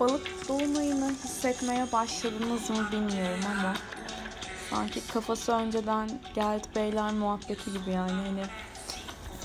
[0.00, 3.74] balık dolunayını hissetmeye başladınız mı bilmiyorum ama
[4.70, 8.12] sanki kafası önceden geldi beyler muhabbeti gibi yani.
[8.12, 8.42] Hani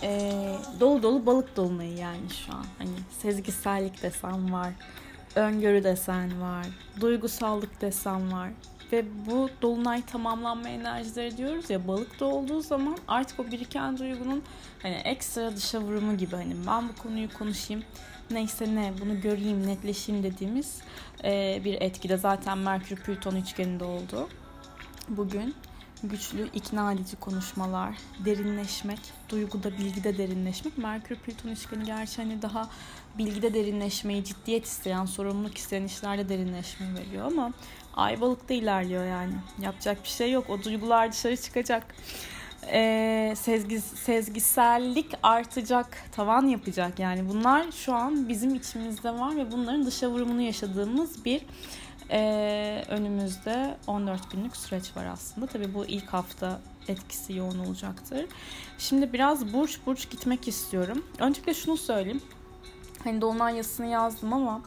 [0.04, 0.32] e,
[0.80, 2.66] dolu dolu balık dolunayı yani şu an.
[2.78, 2.92] Hani
[3.22, 4.74] sezgisellik desem var
[5.38, 6.66] öngörü desen var
[7.02, 8.50] duygusallık desem var
[8.92, 14.44] ve bu dolunay tamamlanma enerjileri diyoruz ya balıkta olduğu zaman artık o biriken duygunun
[14.82, 17.84] hani ekstra dışa vurumu gibi hani ben bu konuyu konuşayım
[18.32, 20.82] neyse ne bunu göreyim netleşeyim dediğimiz
[21.24, 24.30] e, bir etkide zaten Merkür Plüton üçgeninde oldu.
[25.10, 25.56] Bugün
[26.04, 27.96] güçlü, ikna edici konuşmalar,
[28.26, 30.78] derinleşmek, duyguda, bilgide derinleşmek.
[30.78, 32.70] Merkür Plüton üçgeni gerçi hani daha
[33.18, 37.54] bilgide derinleşmeyi, ciddiyet isteyen, sorumluluk isteyen işlerde derinleşmeyi veriyor ama
[37.98, 39.34] ay balıkta ilerliyor yani.
[39.62, 40.50] Yapacak bir şey yok.
[40.50, 41.96] O duygular dışarı çıkacak
[42.72, 47.00] e, sezgi, sezgisellik artacak, tavan yapacak.
[47.00, 51.42] Yani bunlar şu an bizim içimizde var ve bunların dışa vurumunu yaşadığımız bir
[52.12, 55.48] e, önümüzde 14 günlük süreç var aslında.
[55.48, 58.26] Tabii bu ilk hafta etkisi yoğun olacaktır.
[58.78, 61.06] Şimdi biraz burç burç gitmek istiyorum.
[61.20, 62.22] Öncelikle şunu söyleyeyim.
[63.04, 64.62] Hani dolunay yazısını yazdım ama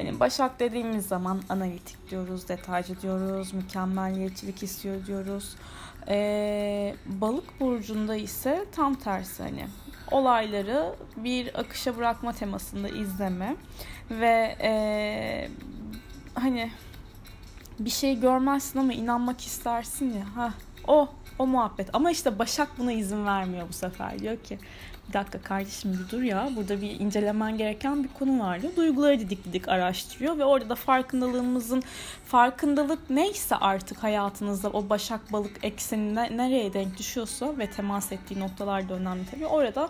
[0.00, 5.56] Hani Başak dediğimiz zaman analitik diyoruz, detaycı diyoruz, mükemmeliyetçilik istiyor diyoruz.
[6.08, 9.66] Ee, balık burcunda ise tam tersi hani.
[10.10, 13.56] Olayları bir akışa bırakma temasında izleme
[14.10, 15.48] ve e,
[16.34, 16.70] hani
[17.78, 20.36] bir şey görmezsin ama inanmak istersin ya.
[20.36, 20.54] Ha
[20.86, 21.88] o o muhabbet.
[21.92, 24.18] Ama işte Başak buna izin vermiyor bu sefer.
[24.18, 24.58] Diyor ki
[25.10, 28.76] bir dakika kardeşim bir dur ya burada bir incelemen gereken bir konu var diyor.
[28.76, 31.82] Duyguları didik didik araştırıyor ve orada da farkındalığımızın
[32.26, 38.88] farkındalık neyse artık hayatınızda o başak balık eksenine nereye denk düşüyorsa ve temas ettiği noktalar
[38.88, 39.46] da önemli tabii.
[39.46, 39.88] Orada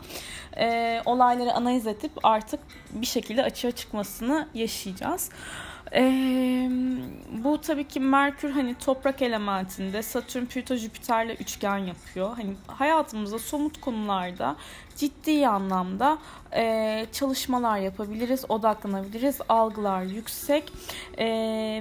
[0.56, 5.30] e, olayları analiz edip artık bir şekilde açığa çıkmasını yaşayacağız.
[5.94, 6.68] Ee,
[7.44, 12.36] bu tabii ki Merkür hani toprak elementinde Satürn, Plüto, Jüpiter'le üçgen yapıyor.
[12.36, 14.56] Hani hayatımızda somut konularda
[15.00, 16.18] ciddi anlamda
[16.54, 20.72] e, çalışmalar yapabiliriz, odaklanabiliriz, algılar yüksek
[21.18, 21.26] e,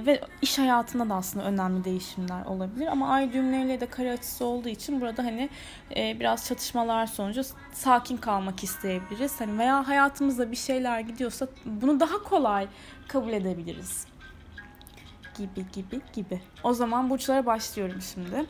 [0.06, 2.86] ve iş hayatında da aslında önemli değişimler olabilir.
[2.86, 5.48] Ama ay düğümleriyle de kare açısı olduğu için burada hani
[5.96, 7.42] e, biraz çatışmalar sonucu
[7.72, 9.40] sakin kalmak isteyebiliriz.
[9.40, 12.66] Hani veya hayatımızda bir şeyler gidiyorsa bunu daha kolay
[13.08, 14.06] kabul edebiliriz
[15.38, 16.40] gibi gibi gibi.
[16.64, 18.46] O zaman burçlara başlıyorum şimdi.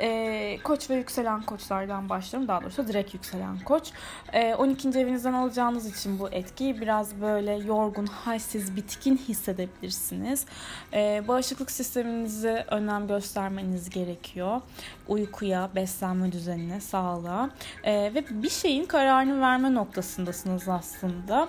[0.00, 2.48] Ee, koç ve yükselen koçlardan başlıyorum.
[2.48, 3.90] Daha doğrusu direkt yükselen koç.
[4.32, 4.88] Ee, 12.
[4.88, 10.46] evinizden alacağınız için bu etkiyi biraz böyle yorgun, halsiz, bitkin hissedebilirsiniz.
[10.94, 14.60] Ee, bağışıklık sisteminize önem göstermeniz gerekiyor.
[15.08, 17.50] Uykuya, beslenme düzenine, sağlığa.
[17.84, 21.48] Ee, ve bir şeyin kararını verme noktasındasınız aslında.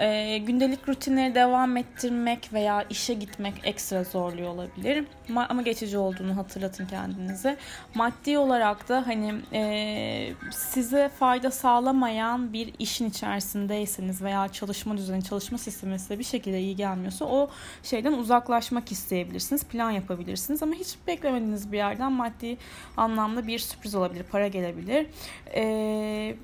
[0.00, 5.04] Ee, gündelik rutinleri devam ettirmek veya işe gitmek ekstra zorluyor olabilir.
[5.48, 7.56] Ama geçici olduğunu hatırlatın kendinize
[7.94, 15.58] maddi olarak da hani e, size fayda sağlamayan bir işin içerisindeyseniz veya çalışma düzeni, çalışma
[15.58, 17.50] sistemi size bir şekilde iyi gelmiyorsa o
[17.82, 22.56] şeyden uzaklaşmak isteyebilirsiniz, plan yapabilirsiniz ama hiç beklemediğiniz bir yerden maddi
[22.96, 25.06] anlamda bir sürpriz olabilir, para gelebilir.
[25.54, 26.36] E,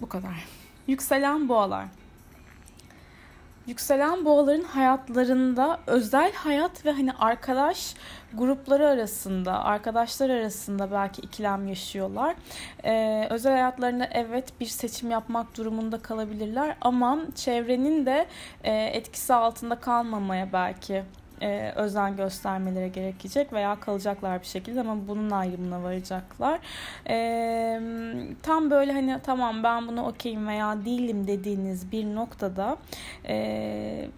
[0.00, 0.44] bu kadar.
[0.86, 1.84] Yükselen boğalar.
[3.66, 7.94] Yükselen boğaların hayatlarında özel hayat ve hani arkadaş
[8.34, 12.34] grupları arasında, arkadaşlar arasında belki ikilem yaşıyorlar.
[12.84, 18.26] Ee, özel hayatlarında evet bir seçim yapmak durumunda kalabilirler ama çevrenin de
[18.64, 21.04] e, etkisi altında kalmamaya belki
[21.44, 26.60] e, özen göstermeleri gerekecek veya kalacaklar bir şekilde ama bunun ayrımına varacaklar.
[27.08, 27.16] E,
[28.42, 32.76] tam böyle hani tamam ben bunu okeyim veya değilim dediğiniz bir noktada
[33.28, 34.08] e,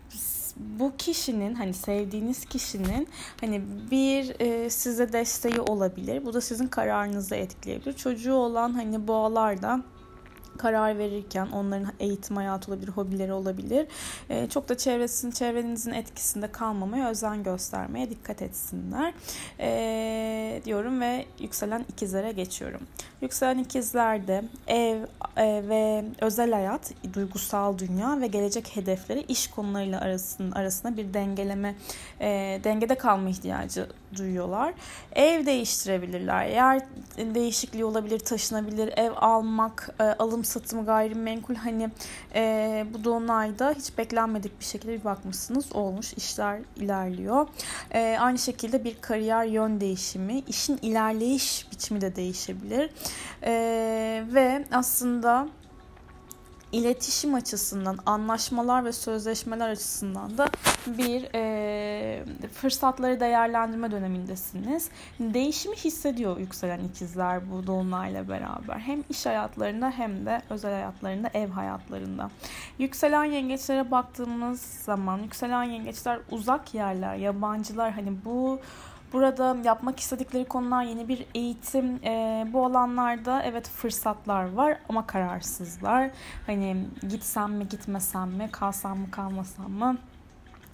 [0.56, 3.08] bu kişinin hani sevdiğiniz kişinin
[3.40, 6.26] hani bir e, size desteği olabilir.
[6.26, 7.92] Bu da sizin kararınızı etkileyebilir.
[7.92, 9.84] Çocuğu olan hani boğalardan
[10.56, 13.86] karar verirken onların eğitim hayatı olabilir, hobileri olabilir.
[14.30, 19.14] E, çok da çevresinin, çevrenizin etkisinde kalmamaya özen göstermeye dikkat etsinler
[19.60, 22.80] e, diyorum ve yükselen ikizlere geçiyorum.
[23.20, 24.98] Yükselen ikizlerde ev
[25.36, 31.74] e, ve özel hayat, duygusal dünya ve gelecek hedefleri iş konularıyla arasında, arasında bir dengeleme,
[32.20, 33.86] e, dengede kalma ihtiyacı
[34.16, 34.74] duyuyorlar.
[35.12, 36.46] Ev değiştirebilirler.
[36.46, 36.82] Yer
[37.34, 38.92] değişikliği olabilir, taşınabilir.
[38.96, 41.90] Ev almak, e, alım satımı gayrimenkul hani
[42.34, 46.12] e, bu dolunayda hiç beklenmedik bir şekilde bir bakmışsınız olmuş.
[46.12, 47.46] işler ilerliyor.
[47.90, 52.90] E, aynı şekilde bir kariyer yön değişimi, işin ilerleyiş biçimi de değişebilir.
[53.42, 53.52] E,
[54.32, 55.48] ve aslında
[56.76, 60.48] iletişim açısından, anlaşmalar ve sözleşmeler açısından da
[60.86, 62.24] bir e,
[62.54, 64.88] fırsatları değerlendirme dönemindesiniz.
[65.20, 68.78] Değişimi hissediyor yükselen ikizler bu dolunayla beraber.
[68.78, 72.30] Hem iş hayatlarında hem de özel hayatlarında, ev hayatlarında.
[72.78, 78.60] Yükselen yengeçlere baktığımız zaman yükselen yengeçler uzak yerler, yabancılar hani bu
[79.16, 82.04] Burada yapmak istedikleri konular yeni bir eğitim.
[82.04, 86.10] E, bu alanlarda evet fırsatlar var ama kararsızlar.
[86.46, 89.96] Hani gitsem mi gitmesem mi, kalsam mı kalmasam mı?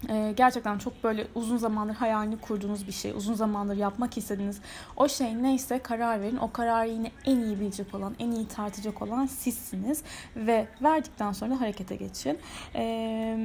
[0.09, 4.61] Ee, gerçekten çok böyle uzun zamandır hayalini kurduğunuz bir şey, uzun zamandır yapmak istediğiniz
[4.97, 6.37] o şey neyse karar verin.
[6.37, 10.03] O kararı yine en iyi bilecek olan, en iyi tartacak olan sizsiniz
[10.37, 12.39] ve verdikten sonra harekete geçin.
[12.75, 13.37] Ee,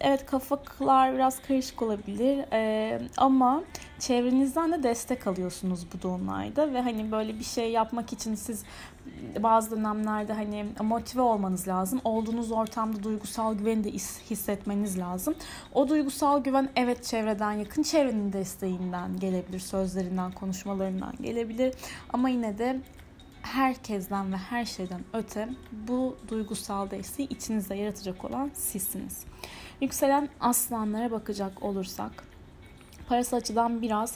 [0.00, 3.62] evet kafalar biraz karışık olabilir ee, ama
[3.98, 8.64] çevrenizden de destek alıyorsunuz bu dolunayda ve hani böyle bir şey yapmak için siz
[9.38, 12.00] bazı dönemlerde hani motive olmanız lazım.
[12.04, 13.90] Olduğunuz ortamda duygusal güveni de
[14.30, 15.34] hissetmeniz lazım.
[15.74, 21.74] O duygusal güven evet çevreden yakın çevrenin desteğinden gelebilir, sözlerinden, konuşmalarından gelebilir.
[22.12, 22.80] Ama yine de
[23.42, 29.24] herkesten ve her şeyden öte bu duygusal desteği içinizde yaratacak olan sizsiniz.
[29.80, 32.27] Yükselen aslanlara bakacak olursak
[33.08, 34.14] parası açıdan biraz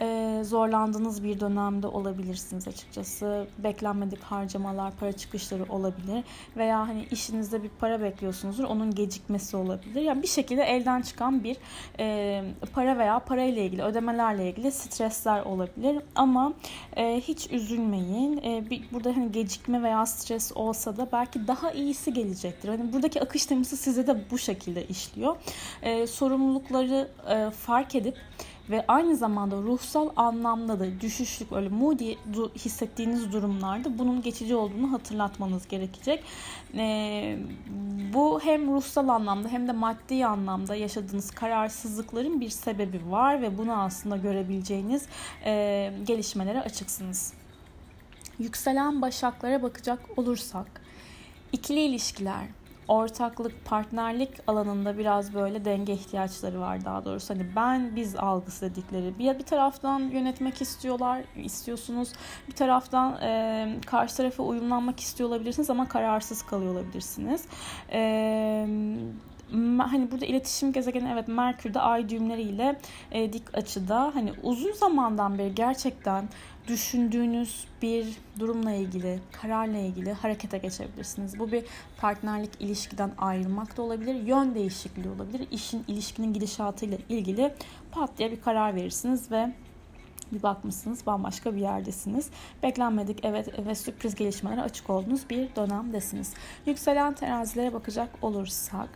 [0.00, 3.46] e, zorlandığınız bir dönemde olabilirsiniz açıkçası.
[3.58, 6.24] Beklenmedik harcamalar, para çıkışları olabilir
[6.56, 10.00] veya hani işinizde bir para bekliyorsunuzdur, onun gecikmesi olabilir.
[10.00, 11.56] Yani bir şekilde elden çıkan bir
[11.98, 16.02] e, para veya parayla ilgili, ödemelerle ilgili stresler olabilir.
[16.14, 16.52] Ama
[16.96, 18.36] e, hiç üzülmeyin.
[18.36, 22.68] E, burada hani gecikme veya stres olsa da belki daha iyisi gelecektir.
[22.68, 25.36] Hani buradaki akış teması size de bu şekilde işliyor.
[26.06, 27.08] Sorumlulukları
[27.50, 28.16] fark edip
[28.70, 32.14] ve aynı zamanda ruhsal anlamda da düşüşlük öyle moody
[32.54, 36.24] hissettiğiniz durumlarda bunun geçici olduğunu hatırlatmanız gerekecek.
[36.74, 37.38] E,
[38.14, 43.72] bu hem ruhsal anlamda hem de maddi anlamda yaşadığınız kararsızlıkların bir sebebi var ve bunu
[43.72, 45.06] aslında görebileceğiniz
[45.44, 47.32] e, gelişmelere açıksınız.
[48.38, 50.66] Yükselen başaklara bakacak olursak
[51.52, 52.44] ikili ilişkiler,
[52.88, 57.34] ortaklık, partnerlik alanında biraz böyle denge ihtiyaçları var daha doğrusu.
[57.34, 59.18] Hani ben biz algısı dedikleri.
[59.18, 62.12] Bir, bir taraftan yönetmek istiyorlar, istiyorsunuz.
[62.48, 67.44] Bir taraftan e, karşı tarafa uyumlanmak istiyor olabilirsiniz ama kararsız kalıyor olabilirsiniz.
[67.92, 68.66] Eee
[69.78, 72.78] hani burada iletişim gezegeni evet Merkür'de ay düğümleriyle
[73.12, 76.28] e, dik açıda hani uzun zamandan beri gerçekten
[76.68, 78.06] düşündüğünüz bir
[78.38, 81.38] durumla ilgili, kararla ilgili harekete geçebilirsiniz.
[81.38, 81.64] Bu bir
[81.96, 85.46] partnerlik ilişkiden ayrılmak da olabilir, yön değişikliği olabilir.
[85.50, 87.54] İşin, ilişkinin gidişatıyla ilgili
[87.90, 89.52] pat diye bir karar verirsiniz ve
[90.32, 92.30] bir bakmışsınız bambaşka bir yerdesiniz.
[92.62, 96.34] Beklenmedik evet ve sürpriz gelişmelere açık olduğunuz bir dönemdesiniz.
[96.66, 98.88] Yükselen terazilere bakacak olursak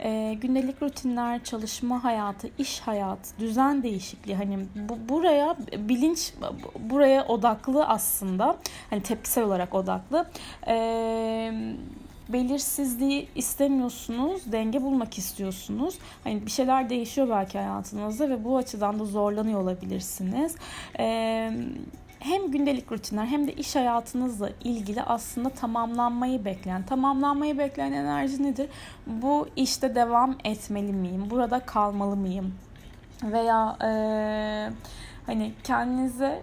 [0.00, 4.58] e, gündelik rutinler, çalışma hayatı, iş hayatı, düzen değişikliği hani
[4.88, 6.34] bu, buraya bilinç
[6.80, 8.56] buraya odaklı aslında
[8.90, 10.26] hani tepkisel olarak odaklı.
[10.66, 11.76] Eee
[12.28, 15.98] belirsizliği istemiyorsunuz, denge bulmak istiyorsunuz.
[16.24, 20.56] Hani bir şeyler değişiyor belki hayatınızda ve bu açıdan da zorlanıyor olabilirsiniz.
[20.98, 21.50] Ee,
[22.18, 28.68] hem gündelik rutinler hem de iş hayatınızla ilgili aslında tamamlanmayı bekleyen, tamamlanmayı bekleyen enerji nedir?
[29.06, 31.30] Bu işte devam etmeli miyim?
[31.30, 32.54] Burada kalmalı mıyım?
[33.22, 33.90] Veya e,
[35.26, 36.42] hani kendinize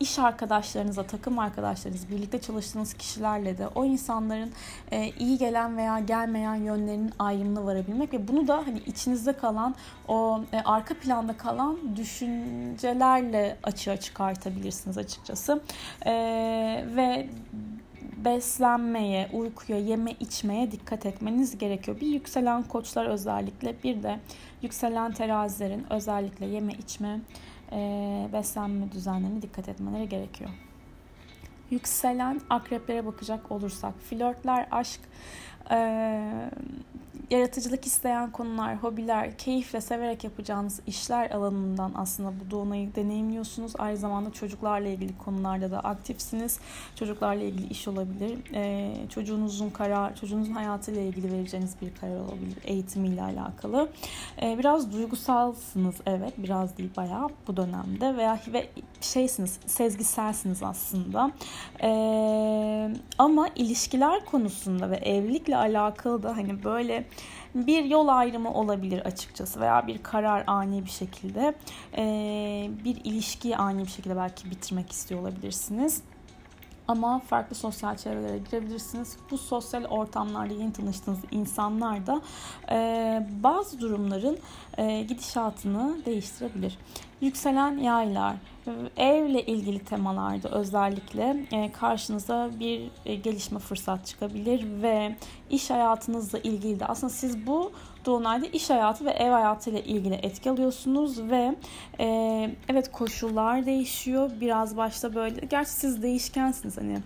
[0.00, 4.52] iş arkadaşlarınıza, takım arkadaşlarınız, birlikte çalıştığınız kişilerle de o insanların
[5.18, 9.74] iyi gelen veya gelmeyen yönlerinin ayrımına varabilmek ve bunu da hani içinizde kalan
[10.08, 15.62] o arka planda kalan düşüncelerle açığa çıkartabilirsiniz açıkçası.
[16.96, 17.28] Ve
[18.24, 22.00] beslenmeye, uykuya, yeme içmeye dikkat etmeniz gerekiyor.
[22.00, 24.20] Bir yükselen koçlar özellikle bir de
[24.62, 27.20] yükselen terazilerin özellikle yeme içme
[27.72, 30.50] e, beslenme düzenlerine dikkat etmeleri gerekiyor.
[31.70, 35.00] Yükselen akreplere bakacak olursak flörtler, aşk,
[35.70, 36.50] e,
[37.30, 43.72] yaratıcılık isteyen konular, hobiler, keyifle severek yapacağınız işler alanından aslında bu dolunayı deneyimliyorsunuz.
[43.78, 46.58] Aynı zamanda çocuklarla ilgili konularda da aktifsiniz.
[46.96, 48.38] Çocuklarla ilgili iş olabilir.
[48.54, 52.56] Ee, çocuğunuzun karar, çocuğunuzun hayatıyla ilgili vereceğiniz bir karar olabilir.
[52.64, 53.88] Eğitimiyle alakalı.
[54.42, 56.32] Ee, biraz duygusalsınız evet.
[56.38, 58.68] Biraz değil bayağı bu dönemde veya ve
[59.00, 61.30] şeysiniz, sezgiselsiniz aslında.
[61.82, 67.04] Ee, ama ilişkiler konusunda ve evlilikle alakalı da hani böyle
[67.54, 71.54] bir yol ayrımı olabilir açıkçası veya bir karar ani bir şekilde
[72.84, 76.02] bir ilişkiyi ani bir şekilde belki bitirmek istiyor olabilirsiniz.
[76.88, 79.16] Ama farklı sosyal çevrelere girebilirsiniz.
[79.30, 82.20] Bu sosyal ortamlarda yeni tanıştığınız insanlar da
[82.70, 84.38] e, bazı durumların
[84.78, 86.78] e, gidişatını değiştirebilir.
[87.20, 88.36] Yükselen yaylar,
[88.96, 95.16] evle ilgili temalarda özellikle e, karşınıza bir e, gelişme fırsat çıkabilir ve
[95.50, 96.86] iş hayatınızla ilgili de.
[96.86, 97.72] Aslında siz bu
[98.04, 101.54] dolunayda iş hayatı ve ev hayatı ile ilgili etki alıyorsunuz ve
[102.00, 102.06] e,
[102.68, 104.30] evet koşullar değişiyor.
[104.40, 106.98] Biraz başta böyle gerçi siz değişkensiniz hani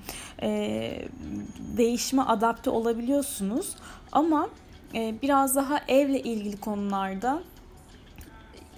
[1.76, 3.76] değişime adapte olabiliyorsunuz.
[4.12, 4.48] Ama
[4.94, 7.42] biraz daha evle ilgili konularda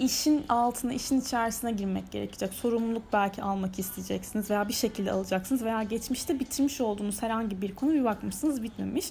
[0.01, 2.55] işin altına, işin içerisine girmek gerekecek.
[2.55, 7.93] Sorumluluk belki almak isteyeceksiniz veya bir şekilde alacaksınız veya geçmişte bitirmiş olduğunuz herhangi bir konu
[7.93, 9.09] bir bakmışsınız bitmemiş.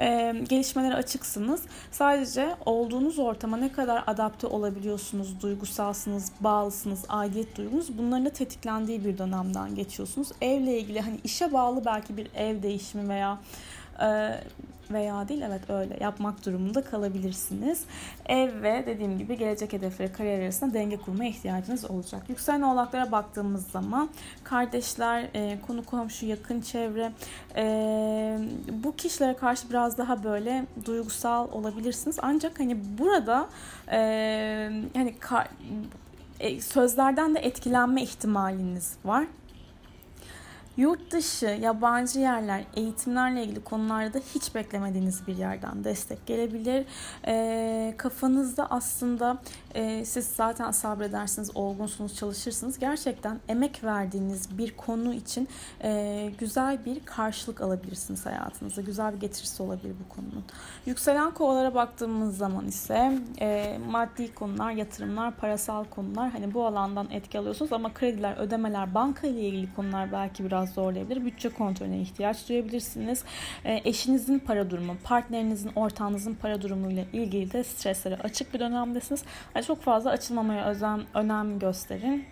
[0.00, 1.62] Ee, gelişmelere açıksınız.
[1.90, 9.18] Sadece olduğunuz ortama ne kadar adapte olabiliyorsunuz, duygusalsınız, bağlısınız, aidiyet duygunuz bunların da tetiklendiği bir
[9.18, 10.28] dönemden geçiyorsunuz.
[10.40, 13.38] Evle ilgili hani işe bağlı belki bir ev değişimi veya
[14.00, 14.40] e,
[14.90, 17.84] veya değil evet öyle yapmak durumunda kalabilirsiniz.
[18.26, 22.22] Ev ve dediğim gibi gelecek hedefleri kariyer arasında denge kurmaya ihtiyacınız olacak.
[22.28, 24.10] Yükselen oğlaklara baktığımız zaman
[24.44, 27.12] kardeşler, e, konu komşu, yakın çevre
[27.56, 28.38] e,
[28.72, 32.16] bu kişilere karşı biraz daha böyle duygusal olabilirsiniz.
[32.22, 33.48] Ancak hani burada
[33.92, 35.14] e, hani
[36.40, 39.24] e, sözlerden de etkilenme ihtimaliniz var.
[40.78, 46.86] Yurt dışı, yabancı yerler, eğitimlerle ilgili konularda hiç beklemediğiniz bir yerden destek gelebilir.
[47.26, 49.38] E, kafanızda aslında
[49.74, 52.78] e, siz zaten sabredersiniz, olgunsunuz, çalışırsınız.
[52.78, 55.48] Gerçekten emek verdiğiniz bir konu için
[55.82, 58.82] e, güzel bir karşılık alabilirsiniz hayatınızda.
[58.82, 60.44] Güzel bir getirisi olabilir bu konunun.
[60.86, 67.38] Yükselen kovalara baktığımız zaman ise e, maddi konular, yatırımlar, parasal konular hani bu alandan etki
[67.38, 71.24] alıyorsunuz ama krediler, ödemeler, banka ile ilgili konular belki biraz biraz zorlayabilir.
[71.24, 73.24] Bütçe kontrolüne ihtiyaç duyabilirsiniz.
[73.64, 79.24] E, eşinizin para durumu, partnerinizin, ortağınızın para durumuyla ilgili de streslere açık bir dönemdesiniz.
[79.54, 82.24] Yani çok fazla açılmamaya özen, önem gösterin.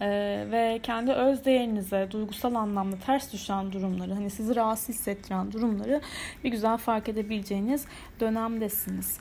[0.00, 6.00] Ee, ve kendi öz değerinize duygusal anlamda ters düşen durumları hani sizi rahatsız hissettiren durumları
[6.44, 7.84] bir güzel fark edebileceğiniz
[8.20, 9.18] dönemdesiniz.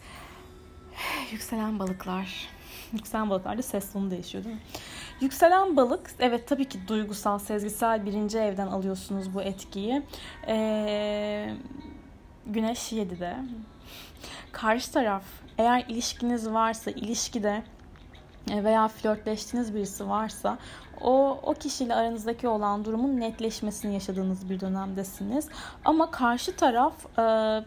[1.32, 2.48] Yükselen balıklar.
[2.94, 4.62] Yükselen balıklarda ses tonu değişiyor değil mi?
[5.22, 10.01] Yükselen balık, evet tabii ki duygusal, sezgisel birinci evden alıyorsunuz bu etkiyi.
[10.48, 11.53] Ee,
[12.46, 13.38] güneş 7'de.
[14.51, 15.24] Karşı taraf,
[15.58, 17.63] eğer ilişkiniz varsa, ilişkide
[18.50, 20.58] veya flörtleştiğiniz birisi varsa
[21.04, 25.50] o, o kişiyle aranızdaki olan durumun netleşmesini yaşadığınız bir dönemdesiniz.
[25.86, 27.22] Ama karşı taraf e,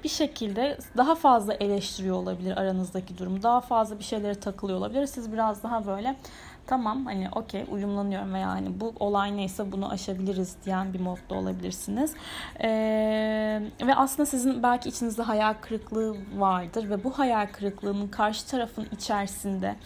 [0.04, 3.42] bir şekilde daha fazla eleştiriyor olabilir aranızdaki durumu.
[3.42, 5.06] Daha fazla bir şeylere takılıyor olabilir.
[5.06, 6.16] Siz biraz daha böyle
[6.66, 12.14] tamam hani okey uyumlanıyorum veya hani bu olay neyse bunu aşabiliriz diyen bir modda olabilirsiniz.
[12.60, 12.68] Ee,
[13.86, 19.76] ve aslında sizin belki içinizde hayal kırıklığı vardır ve bu hayal kırıklığının karşı tarafın içerisinde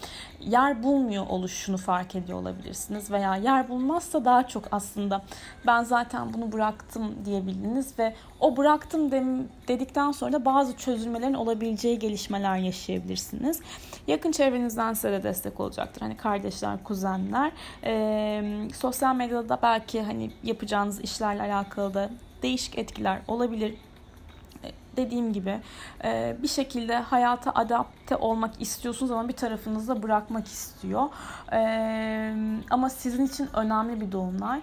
[0.40, 5.22] yer bulmuyor oluşunu fark ediyor olabilirsiniz veya yer bulmazsa daha çok aslında
[5.66, 9.10] ben zaten bunu bıraktım diyebildiniz ve o bıraktım
[9.68, 13.60] dedikten sonra da bazı çözülmelerin olabileceği gelişmeler yaşayabilirsiniz.
[14.06, 16.00] Yakın çevrenizden size de destek olacaktır.
[16.00, 17.52] Hani kardeşler, kuzenler.
[17.84, 18.42] E,
[18.74, 22.10] sosyal medyada da belki hani yapacağınız işlerle alakalı da
[22.42, 23.74] değişik etkiler olabilir
[24.96, 25.60] dediğim gibi
[26.42, 31.08] bir şekilde hayata adapte olmak istiyorsunuz ama bir tarafınız da bırakmak istiyor.
[31.52, 32.34] E,
[32.70, 34.62] ama sizin için önemli bir dolunay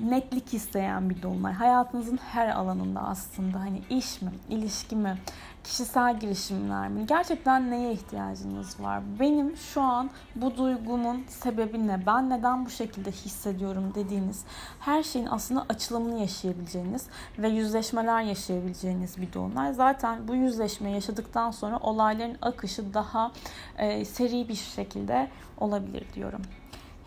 [0.00, 1.52] netlik isteyen bir dolunay.
[1.52, 5.18] Hayatınızın her alanında aslında hani iş mi, ilişki mi,
[5.64, 7.06] kişisel girişimler mi?
[7.06, 9.02] Gerçekten neye ihtiyacınız var?
[9.20, 12.06] Benim şu an bu duygumun sebebi ne?
[12.06, 14.44] Ben neden bu şekilde hissediyorum dediğiniz
[14.80, 17.06] her şeyin aslında açılımını yaşayabileceğiniz
[17.38, 19.74] ve yüzleşmeler yaşayabileceğiniz bir dolunay.
[19.74, 23.32] Zaten bu yüzleşmeyi yaşadıktan sonra olayların akışı daha
[23.78, 26.42] e, seri bir şekilde olabilir diyorum.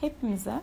[0.02, 0.62] Hepimize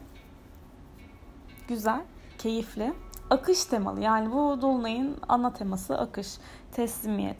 [1.68, 2.00] güzel,
[2.38, 2.92] keyifli,
[3.30, 4.00] akış temalı.
[4.00, 6.28] Yani bu dolunayın ana teması akış,
[6.72, 7.36] teslimiyet.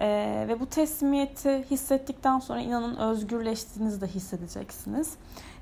[0.00, 5.14] Ee, ve bu teslimiyeti hissettikten sonra inanın özgürleştiğinizi de hissedeceksiniz.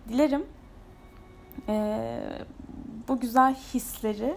[0.08, 0.46] Dilerim
[1.68, 2.08] e,
[3.08, 4.36] bu güzel hisleri,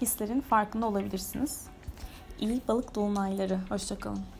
[0.00, 1.66] hislerin farkında olabilirsiniz.
[2.40, 3.58] İyi balık dolunayları.
[3.68, 4.39] Hoşçakalın.